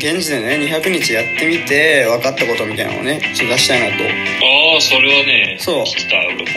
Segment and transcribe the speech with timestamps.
[0.00, 4.02] 現時点でね200日やってみて分かったことみたいなのをねちょっと出したいなと。
[4.02, 5.84] ああそれはねそう。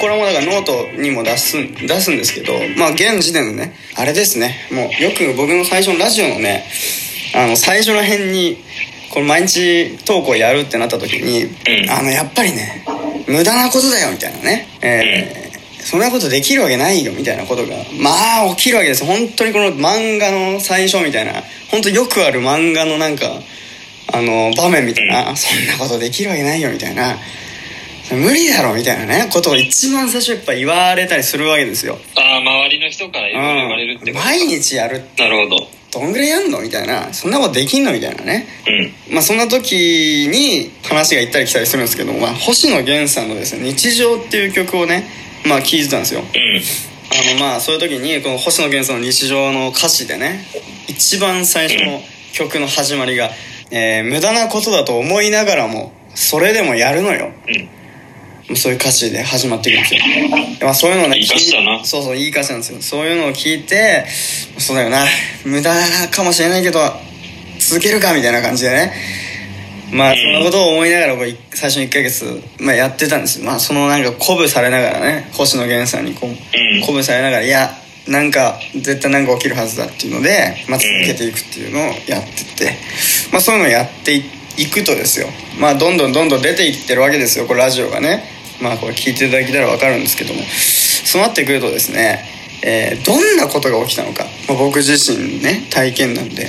[0.00, 4.54] これもだからノートにも出す出すんですけどまあ現時点でねあれですね。
[4.70, 6.64] もうよく僕の最初のラジオのね
[7.34, 8.58] あの最初の辺に
[9.10, 11.46] これ毎日投稿やるってなった時に、う
[11.86, 11.90] ん。
[11.90, 12.84] あのやっぱりね
[13.26, 14.68] 無駄なことだよみたいなね。
[14.80, 15.41] えー
[15.84, 18.10] そんなことできるわけないよみたいなことがま
[18.44, 19.04] あ起きるわけです。
[19.04, 23.40] 本当にこの漫画の最初みたいな本当よくある漫画のなんか
[24.12, 27.16] あの場面みたいな、そんなことできるわけないよみたいな
[28.10, 34.16] 無理だろみたいなねことを一番最初やっぱ言われたりするわけですよ、ああ周りの人から言われるってうん。
[34.16, 35.68] こと毎日やるってなるほど。
[35.92, 38.46] どんぐらいやんのみたいなそんなことできんのみたいなね。
[39.08, 39.14] うん。
[39.14, 45.06] まあそんな時に話が行ったり来たりするんですけど、まあ、星野源さんのですね「日常」っていう曲をね
[45.44, 46.20] まあ聴いてたんですよ。
[46.20, 46.26] うん。
[46.26, 50.46] あのまあそういう時にこの星野源さんの日常の歌詞でね
[50.88, 52.00] 一番最初の
[52.32, 53.30] 曲の始まりが、
[53.70, 57.32] えー無駄なことだと思いながらもそれでもやるのよ。
[57.46, 57.50] う
[58.52, 58.56] ん。
[58.56, 60.00] そういう歌詞で始まっていくんですよ、
[60.60, 61.82] まあ、そういうのをねいい歌詞だな。
[61.84, 62.78] そうそういい歌詞なんですよ。
[62.80, 64.04] そういうのを聞いて
[64.58, 65.06] そうだよな。
[65.44, 65.74] 無駄
[66.10, 66.80] かもしれないけど
[67.58, 68.92] 続けるかみたいな感じでね
[69.92, 73.46] まあそんなことを思いながら僕い最初の1ヶ月、まあ、やってたんですよ。
[73.46, 76.36] まあそのなんか鼓舞されながらね星野源さんにこううん。
[76.80, 77.70] 鼓舞されながらいや
[78.08, 82.76] なんか絶対なんか起きるはずだっていうので、まあ、続けていくっていうのをやってて、
[83.30, 84.24] まあ、そういうのをやってい
[84.58, 85.28] いくとですよ。
[85.58, 88.24] まあどんどんどんどん出ていってるわけですよこれラジオがね。
[88.60, 90.40] まあこれ聞いていただけたら分かるんですけども。
[90.42, 92.24] そうなってくるとですね、
[92.64, 96.48] えーどんなことが起きたのか、まあ、僕自身ね体験なんで。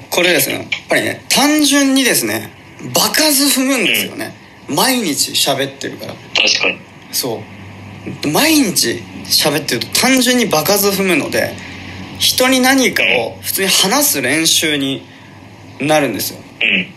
[0.00, 0.54] おこれですね。
[0.54, 2.50] やっぱりね単純にですね
[2.94, 4.32] 場数踏むんですよね。
[4.68, 6.14] 毎日喋ってるから。
[6.14, 6.78] 確かに。
[7.10, 7.42] そ
[8.24, 8.28] う。
[8.28, 11.54] 毎日喋ってると単純に場数踏むので
[12.18, 15.02] 人に何かを普通に話す練習に
[15.80, 16.40] なるんですよ。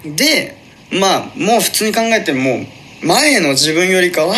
[0.05, 0.15] うん。
[0.15, 0.55] で
[0.91, 2.65] まあもう普通に考えても
[3.01, 4.35] 前の自分よりかは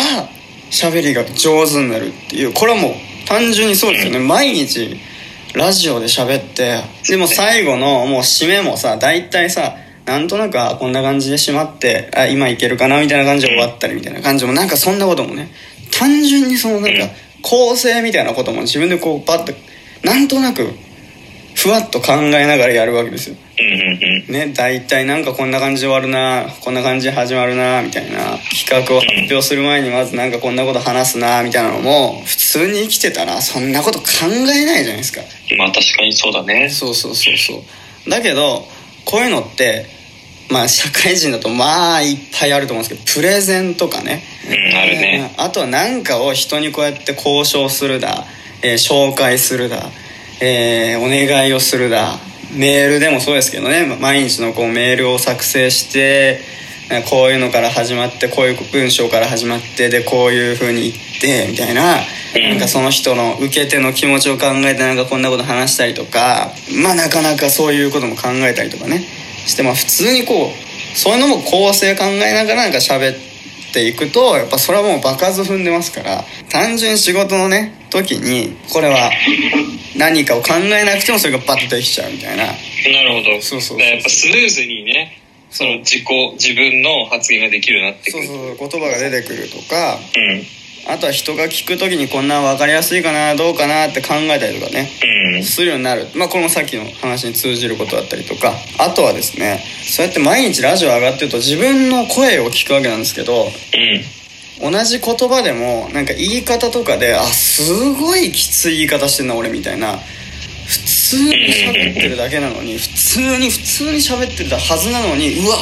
[0.70, 2.92] 喋りが上手になるっていうこれはもう
[3.28, 4.20] 単純にそうですよね。
[4.20, 4.96] 毎日
[5.54, 9.74] ラジオで喋ってでも最後のもう締めもさ大体さ
[10.06, 15.50] なんとなくあこんな感じで締まってあ今いけるかなみたいな感じで終わったりみたいな感じもなんかそんなこともね
[15.96, 19.52] 単純にそのなんか構成みたいなことも自分でこうパッと
[20.06, 20.68] なんとなく
[21.54, 23.36] ふわっと考えながらやるわけですよ。
[24.28, 28.38] ね大体なんかこんな感じで終わるなこんな感じで始まるなみたいな。
[28.66, 35.20] 企画を発表する前にまずなんかこんなこと話すなみたいなのも普通に生きてたらそんなこと考えないじゃないですか。
[35.58, 36.68] まあ確かにそうだね。
[36.70, 37.62] そうそうそうそ
[38.06, 38.10] う。
[38.10, 38.66] だけど
[39.04, 39.86] こういうのって
[40.50, 45.34] まあ社会人だとまあいっぱいあると思うんですけどプレゼンとかね、うんあるね。
[45.36, 48.24] あとは何かを人にこうやって交渉するだ、
[48.62, 49.90] えー紹介するだ、
[50.40, 52.18] えーお願いをするだ。
[52.52, 53.86] メールでもそうですけどね。
[53.86, 56.40] ま毎日のこうメールを作成して
[56.90, 62.00] えーこういうのから始まってこういう文章から始まってでこういう風に言ってみたいな
[62.50, 66.50] なんかその人の受け手の気持ちを考えてなんかこんなこと話したりとか
[66.82, 69.04] まあなかなかそういうことも考えたりとかね。
[69.46, 73.14] してまあ普通にこうそういうのも構成考えながらなんか喋っ
[73.72, 79.10] ていくとやっぱそれはもう場数踏んでますから単純に仕事のね時にこれは
[80.00, 82.46] 何かを考えなくてもそれがバッとできちゃうみたいな。
[82.46, 82.52] な
[83.04, 83.42] るほど。
[83.42, 86.04] そうそうそうやっぱスムーズにねその自己
[86.40, 89.98] 自分の発言ができるようになってくそうるそう言葉が出てくるとか。
[90.16, 90.42] うん。
[90.88, 94.88] あとは人が聞く時にこんな分かりやすいかなどうかなって考えたりとかね。
[95.34, 95.42] うん。
[95.44, 96.06] するようになる。
[96.16, 98.54] まあこれもさっきの話に通じることだったりとか。
[98.78, 103.44] あとはですねそうやって毎日ラジオ上がってると自分の声を聞くわけなんですけど。
[103.44, 104.19] うん
[104.60, 109.96] 同じ言葉でもなんか言い方とかであすごいきつい言い方してんな俺みたいな
[110.66, 110.78] 普
[111.16, 115.56] 通に喋ってるだけなのに普通に普通に喋ってたはずなのにうわ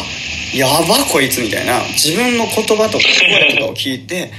[0.54, 4.30] やばこいつみたいな自分の言葉とか声とかを聞いて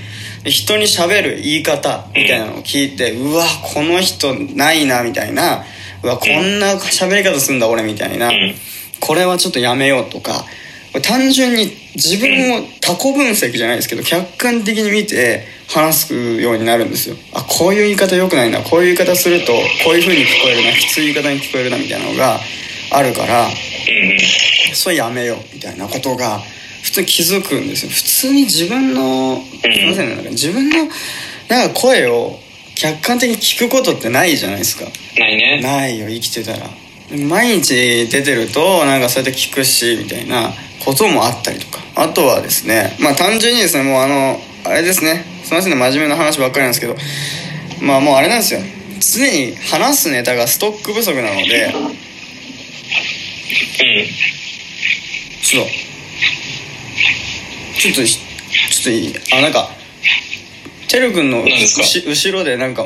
[0.43, 5.63] で人に喋る言い方みたいなのを聞いてうわこの人ないなみたいな
[6.03, 8.55] うわこんな喋り方すんだ俺みたいなうん。
[8.99, 10.43] これはちょっとやめようとか
[11.01, 17.15] 単純に自分を他己分析じゃないですけど客観的に見て話すようになるんですよ。
[17.33, 22.39] あこういう言い方良くないなこういう言い方するとこういう風に聞こえるなきつい言い方に聞こえるなみたいなのが
[22.91, 23.53] あるからうん
[24.75, 26.39] それやめようみたいなことが
[26.83, 27.91] 普通に気づくんですよ。
[27.91, 30.87] 普通に自分のすいませんねなんか自分の
[31.49, 32.39] なんか声を
[32.75, 34.85] 客観的に聞くことってないじゃないですか。
[35.17, 35.61] ないね。
[35.61, 36.69] ないよ生きてたら
[37.27, 40.51] 毎日出てるとなんかそうやって聞くしみたいな
[40.85, 41.79] こともあったりとか。
[41.95, 45.25] あとはですねまあ単純にですねもうあのあれですね。
[45.43, 46.95] すいませんね真面目な話ばっかりなんですけど
[47.81, 48.61] まあもうあれなんですよ。
[49.01, 51.99] 常に話すネタがストック不足なのでうん。
[55.41, 55.71] ちょっと
[57.79, 58.21] ちょっとちょ
[58.81, 59.15] っといい？
[59.33, 59.69] あなんか
[60.87, 62.85] てるくんの後ろでなんか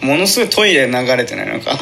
[0.00, 1.48] ものすごいトイレ流れてない？
[1.48, 1.78] なんか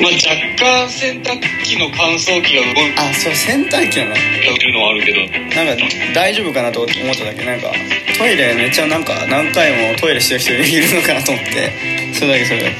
[0.00, 4.14] まあ若干洗濯機の乾燥機が動いてあそう洗濯機なの？
[4.14, 5.20] るのはあるけど。
[5.54, 7.72] なんか大丈夫かなと思っただけなんか
[8.18, 11.70] トイレめっちゃなんか何回もトイレしてる人いるのかなと思って。
[12.14, 12.76] それだけそれだけ。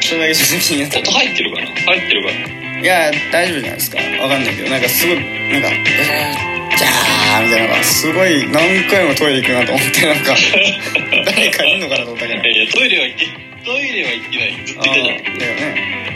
[0.00, 0.98] それだけちょっと気になった。
[1.00, 1.66] 音入ってるかな？
[1.68, 2.80] 入ってるかな？
[2.80, 3.98] いや大丈夫じゃないですか。
[4.22, 5.22] わかんないけどなんかすごいな
[5.58, 10.34] んかジャーみたいなのがすごい何回もトイレ行くなと思ってなんか
[11.26, 12.40] 誰かいんのかなと思ったけど。
[12.40, 13.26] いやいやトイレは行け
[13.64, 15.06] トイレは行ってないずっとあいたじゃん。
[15.06, 16.13] ーだよね